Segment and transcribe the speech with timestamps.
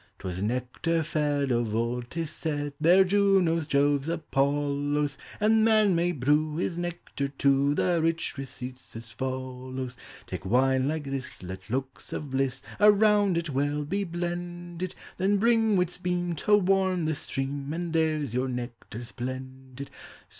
[0.17, 2.73] 'T was nectar fed Of old, ?t is said.
[2.81, 8.95] Their Junos, Joves, Apollos; And man mav brew His nectar too; The rich receipt ?s
[8.95, 14.95] as follows:— Take wine like this; Let looks of bliss Around it well l>e blended;
[15.19, 19.91] Then bring wit's beam To warm the stream, And there's your nectar, splendid!